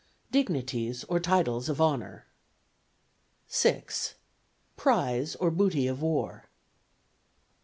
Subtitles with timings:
[0.31, 2.25] Dignities or titles of honour;
[3.45, 4.15] "(6.)
[4.75, 6.49] Prize or booty of war; "(7.)